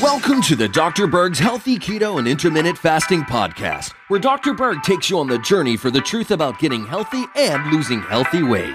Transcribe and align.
Welcome 0.00 0.40
to 0.42 0.56
the 0.56 0.70
Dr. 0.72 1.06
Berg's 1.06 1.38
Healthy 1.38 1.78
Keto 1.78 2.18
and 2.18 2.26
Intermittent 2.26 2.78
Fasting 2.78 3.22
Podcast, 3.22 3.92
where 4.08 4.18
Dr. 4.18 4.54
Berg 4.54 4.82
takes 4.82 5.10
you 5.10 5.18
on 5.18 5.26
the 5.26 5.38
journey 5.38 5.76
for 5.76 5.90
the 5.90 6.00
truth 6.00 6.30
about 6.30 6.58
getting 6.58 6.86
healthy 6.86 7.24
and 7.36 7.70
losing 7.70 8.00
healthy 8.00 8.42
weight. 8.42 8.74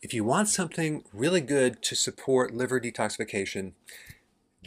If 0.00 0.14
you 0.14 0.24
want 0.24 0.48
something 0.48 1.04
really 1.12 1.40
good 1.40 1.82
to 1.82 1.96
support 1.96 2.54
liver 2.54 2.78
detoxification, 2.78 3.72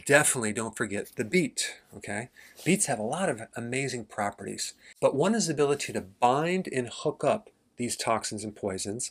definitely 0.06 0.52
don't 0.52 0.76
forget 0.76 1.10
the 1.16 1.24
beet, 1.24 1.74
okay? 1.94 2.30
Beets 2.64 2.86
have 2.86 2.98
a 2.98 3.02
lot 3.02 3.28
of 3.28 3.42
amazing 3.56 4.06
properties, 4.06 4.74
but 5.00 5.14
one 5.14 5.34
is 5.34 5.48
the 5.48 5.52
ability 5.52 5.92
to 5.92 6.00
bind 6.00 6.68
and 6.72 6.88
hook 6.90 7.24
up 7.24 7.50
these 7.76 7.96
toxins 7.96 8.44
and 8.44 8.56
poisons 8.56 9.10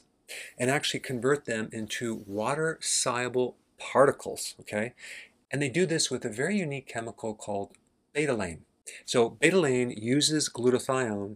and 0.57 0.71
actually 0.71 1.01
convert 1.01 1.45
them 1.45 1.69
into 1.71 2.23
water-soluble 2.25 3.57
particles, 3.77 4.55
okay? 4.61 4.93
And 5.51 5.61
they 5.61 5.69
do 5.69 5.85
this 5.85 6.09
with 6.09 6.25
a 6.25 6.29
very 6.29 6.57
unique 6.57 6.87
chemical 6.87 7.35
called 7.35 7.73
betalain. 8.15 8.59
So 9.03 9.29
betalain 9.29 9.93
uses 10.01 10.49
glutathione 10.49 11.35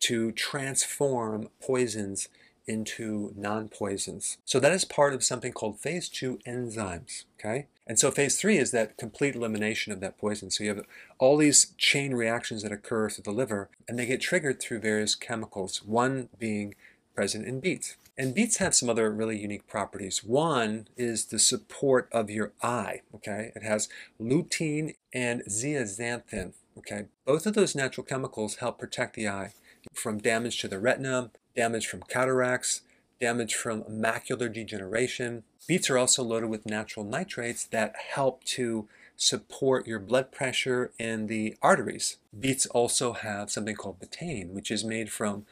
to 0.00 0.32
transform 0.32 1.48
poisons 1.60 2.28
into 2.66 3.32
non-poisons. 3.36 4.38
So 4.44 4.60
that 4.60 4.72
is 4.72 4.84
part 4.84 5.14
of 5.14 5.24
something 5.24 5.52
called 5.52 5.80
phase 5.80 6.08
two 6.08 6.38
enzymes, 6.46 7.24
okay? 7.38 7.66
And 7.86 7.98
so 7.98 8.10
phase 8.10 8.40
three 8.40 8.56
is 8.56 8.70
that 8.70 8.96
complete 8.96 9.34
elimination 9.34 9.92
of 9.92 10.00
that 10.00 10.16
poison. 10.18 10.50
So 10.50 10.64
you 10.64 10.74
have 10.74 10.86
all 11.18 11.36
these 11.36 11.74
chain 11.76 12.14
reactions 12.14 12.62
that 12.62 12.72
occur 12.72 13.10
through 13.10 13.24
the 13.24 13.30
liver, 13.30 13.68
and 13.86 13.98
they 13.98 14.06
get 14.06 14.20
triggered 14.20 14.60
through 14.60 14.80
various 14.80 15.14
chemicals, 15.14 15.82
one 15.84 16.30
being 16.38 16.74
present 17.14 17.46
in 17.46 17.60
beets. 17.60 17.96
And 18.16 18.34
beets 18.34 18.58
have 18.58 18.74
some 18.74 18.88
other 18.88 19.10
really 19.10 19.38
unique 19.38 19.66
properties. 19.66 20.22
One 20.22 20.86
is 20.96 21.26
the 21.26 21.38
support 21.38 22.08
of 22.12 22.30
your 22.30 22.52
eye, 22.62 23.02
okay? 23.14 23.50
It 23.56 23.64
has 23.64 23.88
lutein 24.20 24.94
and 25.12 25.42
zeaxanthin, 25.42 26.52
okay? 26.78 27.06
Both 27.26 27.44
of 27.44 27.54
those 27.54 27.74
natural 27.74 28.04
chemicals 28.04 28.56
help 28.56 28.78
protect 28.78 29.14
the 29.14 29.28
eye 29.28 29.52
from 29.92 30.18
damage 30.18 30.60
to 30.60 30.68
the 30.68 30.78
retina, 30.78 31.30
damage 31.56 31.86
from 31.86 32.02
cataracts, 32.02 32.82
damage 33.20 33.54
from 33.54 33.82
macular 33.84 34.52
degeneration. 34.52 35.44
Beets 35.66 35.88
are 35.90 35.98
also 35.98 36.22
loaded 36.22 36.50
with 36.50 36.66
natural 36.66 37.04
nitrates 37.04 37.64
that 37.64 37.94
help 38.14 38.44
to 38.44 38.88
support 39.16 39.86
your 39.86 40.00
blood 40.00 40.32
pressure 40.32 40.92
in 40.98 41.26
the 41.28 41.56
arteries. 41.62 42.16
Beets 42.38 42.66
also 42.66 43.12
have 43.12 43.50
something 43.50 43.76
called 43.76 44.00
betaine, 44.00 44.50
which 44.50 44.70
is 44.70 44.84
made 44.84 45.10
from 45.10 45.46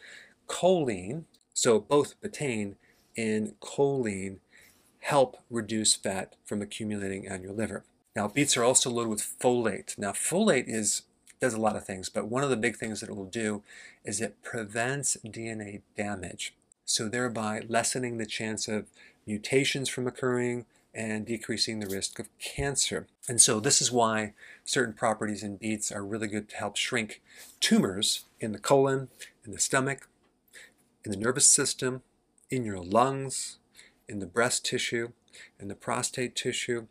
choline. 0.49 1.25
So 1.55 1.79
both 1.79 2.21
betaine 2.21 2.75
and 3.17 3.55
choline 3.61 4.39
help 5.01 5.37
reduce 5.51 5.95
fat 5.95 6.37
from 6.45 6.63
accumulating 6.63 7.31
on 7.31 7.43
your 7.43 7.53
liver. 7.53 7.85
Now, 8.15 8.29
beets 8.29 8.57
are 8.57 8.65
also 8.65 8.91
loaded 8.91 9.11
with 9.11 9.39
folate. 9.41 9.97
Now, 9.97 10.13
folate 10.13 10.69
is 10.69 11.03
does 11.43 11.55
a 11.55 11.61
lot 11.61 11.75
of 11.75 11.85
things, 11.85 12.09
but 12.09 12.29
one 12.29 12.45
of 12.45 12.51
the 12.51 12.57
big 12.57 12.77
things 12.77 13.01
that 13.01 13.11
it 13.11 13.17
will 13.17 13.25
do 13.25 13.65
is 14.05 14.21
it 14.21 14.41
prevents 14.45 15.17
DNA 15.27 15.83
damage, 15.97 16.55
so 16.85 17.09
thereby 17.09 17.62
lessening 17.69 18.17
the 18.17 18.27
chance 18.27 18.69
of 18.69 18.87
mutations 19.27 19.89
from 19.89 20.07
occurring 20.07 20.67
and 20.95 21.27
decreasing 21.27 21.81
the 21.81 21.89
risk 21.89 22.20
of 22.20 22.29
cancer. 22.39 23.09
And 23.29 23.41
so 23.41 23.59
this 23.59 23.83
is 23.83 23.91
why 23.91 24.35
certain 24.65 24.95
properties 24.95 25.43
in 25.43 25.57
beets 25.57 25.91
are 25.91 26.05
really 26.05 26.29
good 26.29 26.48
to 26.51 26.57
help 26.57 26.77
shrink 26.77 27.20
tumors 27.59 28.25
in 28.39 28.53
the 28.53 28.59
colon, 28.61 29.09
in 29.45 29.51
the 29.51 29.59
stomach, 29.59 30.09
in 31.05 31.11
the 31.11 31.17
nervous 31.17 31.48
system, 31.48 32.03
in 32.51 32.65
your 32.65 32.79
lungs, 32.79 33.59
in 34.09 34.20
the 34.20 34.27
breast 34.27 34.64
tissue, 34.64 35.11
in 35.59 35.67
the 35.67 35.74
prostate 35.74 36.36
tissue, 36.36 36.86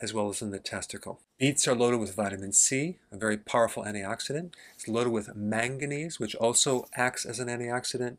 as 0.00 0.12
well 0.12 0.28
as 0.28 0.42
in 0.42 0.50
the 0.50 0.58
testicle. 0.58 1.20
Beets 1.38 1.66
are 1.66 1.74
loaded 1.74 2.00
with 2.00 2.14
vitamin 2.14 2.52
C, 2.52 2.98
a 3.12 3.16
very 3.16 3.36
powerful 3.36 3.84
antioxidant. 3.84 4.52
It's 4.74 4.88
loaded 4.88 5.12
with 5.12 5.34
manganese, 5.34 6.20
which 6.20 6.34
also 6.34 6.86
acts 6.94 7.24
as 7.24 7.38
an 7.38 7.48
antioxidant, 7.48 8.16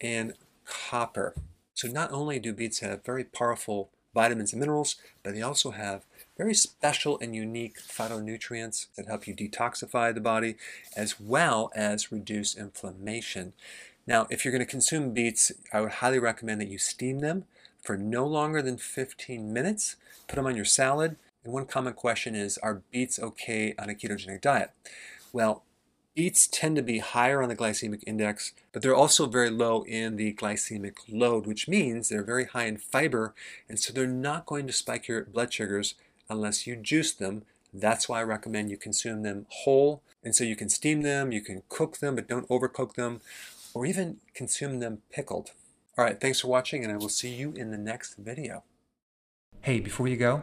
and 0.00 0.34
copper. 0.64 1.34
So 1.74 1.88
not 1.88 2.12
only 2.12 2.38
do 2.38 2.52
beets 2.52 2.80
have 2.80 3.04
very 3.04 3.24
powerful 3.24 3.90
vitamins 4.14 4.52
and 4.52 4.60
minerals, 4.60 4.96
but 5.22 5.34
they 5.34 5.42
also 5.42 5.72
have 5.72 6.04
very 6.38 6.54
special 6.54 7.18
and 7.20 7.34
unique 7.34 7.78
phytonutrients 7.78 8.86
that 8.96 9.06
help 9.06 9.26
you 9.26 9.34
detoxify 9.34 10.14
the 10.14 10.20
body 10.20 10.56
as 10.96 11.20
well 11.20 11.70
as 11.74 12.10
reduce 12.10 12.56
inflammation. 12.56 13.52
Now, 14.06 14.26
if 14.30 14.44
you're 14.44 14.52
going 14.52 14.64
to 14.64 14.70
consume 14.70 15.12
beets, 15.12 15.52
I 15.72 15.80
would 15.80 15.92
highly 15.92 16.18
recommend 16.18 16.60
that 16.60 16.68
you 16.68 16.78
steam 16.78 17.18
them 17.18 17.44
for 17.86 17.96
no 17.96 18.26
longer 18.26 18.60
than 18.60 18.76
15 18.76 19.52
minutes. 19.52 19.96
Put 20.26 20.36
them 20.36 20.46
on 20.46 20.56
your 20.56 20.64
salad. 20.64 21.16
And 21.44 21.52
one 21.52 21.66
common 21.66 21.94
question 21.94 22.34
is, 22.34 22.58
are 22.58 22.82
beets 22.90 23.18
okay 23.18 23.74
on 23.78 23.88
a 23.88 23.94
ketogenic 23.94 24.40
diet? 24.40 24.72
Well, 25.32 25.62
beets 26.14 26.48
tend 26.48 26.76
to 26.76 26.82
be 26.82 26.98
higher 26.98 27.42
on 27.42 27.48
the 27.48 27.56
glycemic 27.56 28.02
index, 28.06 28.52
but 28.72 28.82
they're 28.82 28.94
also 28.94 29.26
very 29.26 29.50
low 29.50 29.82
in 29.82 30.16
the 30.16 30.34
glycemic 30.34 30.94
load, 31.08 31.46
which 31.46 31.68
means 31.68 32.08
they're 32.08 32.24
very 32.24 32.46
high 32.46 32.64
in 32.64 32.78
fiber, 32.78 33.34
and 33.68 33.78
so 33.78 33.92
they're 33.92 34.06
not 34.06 34.46
going 34.46 34.66
to 34.66 34.72
spike 34.72 35.06
your 35.06 35.24
blood 35.24 35.52
sugars 35.52 35.94
unless 36.28 36.66
you 36.66 36.74
juice 36.74 37.12
them. 37.12 37.42
That's 37.72 38.08
why 38.08 38.20
I 38.20 38.24
recommend 38.24 38.70
you 38.70 38.76
consume 38.76 39.22
them 39.22 39.46
whole. 39.48 40.02
And 40.24 40.34
so 40.34 40.42
you 40.42 40.56
can 40.56 40.68
steam 40.68 41.02
them, 41.02 41.30
you 41.30 41.40
can 41.40 41.62
cook 41.68 41.98
them, 41.98 42.16
but 42.16 42.26
don't 42.26 42.48
overcook 42.48 42.94
them, 42.94 43.20
or 43.74 43.86
even 43.86 44.16
consume 44.34 44.80
them 44.80 45.02
pickled. 45.12 45.52
All 45.98 46.04
right, 46.04 46.20
thanks 46.20 46.40
for 46.40 46.48
watching, 46.48 46.84
and 46.84 46.92
I 46.92 46.98
will 46.98 47.08
see 47.08 47.30
you 47.30 47.52
in 47.52 47.70
the 47.70 47.78
next 47.78 48.16
video. 48.16 48.64
Hey, 49.62 49.80
before 49.80 50.06
you 50.06 50.18
go, 50.18 50.42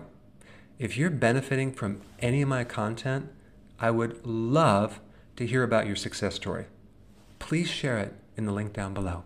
if 0.80 0.97
you're 0.97 1.12
benefiting 1.12 1.72
from 1.72 2.02
any 2.18 2.41
of 2.41 2.50
my 2.50 2.64
content, 2.64 3.30
I 3.80 3.91
would 3.91 4.25
love 4.25 5.00
to 5.36 5.46
hear 5.46 5.62
about 5.62 5.86
your 5.86 5.96
success 5.96 6.34
story. 6.34 6.66
Please 7.38 7.69
share 7.69 8.00
it 8.00 8.16
in 8.36 8.47
the 8.47 8.52
link 8.52 8.74
down 8.74 8.96
below. 8.96 9.25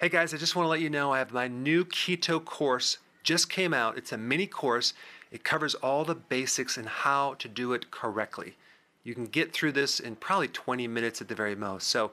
Hey 0.00 0.08
guys, 0.08 0.32
I 0.32 0.38
just 0.38 0.56
want 0.56 0.64
to 0.64 0.70
let 0.70 0.80
you 0.80 0.88
know 0.88 1.12
I 1.12 1.18
have 1.18 1.30
my 1.30 1.46
new 1.46 1.84
keto 1.84 2.42
course 2.42 2.96
just 3.22 3.50
came 3.50 3.74
out. 3.74 3.98
It's 3.98 4.12
a 4.12 4.16
mini 4.16 4.46
course. 4.46 4.94
It 5.30 5.44
covers 5.44 5.74
all 5.74 6.06
the 6.06 6.14
basics 6.14 6.78
and 6.78 6.88
how 6.88 7.34
to 7.34 7.46
do 7.46 7.74
it 7.74 7.90
correctly. 7.90 8.56
You 9.04 9.14
can 9.14 9.26
get 9.26 9.52
through 9.52 9.72
this 9.72 10.00
in 10.00 10.16
probably 10.16 10.48
20 10.48 10.88
minutes 10.88 11.20
at 11.20 11.28
the 11.28 11.34
very 11.34 11.54
most. 11.54 11.88
So 11.88 12.12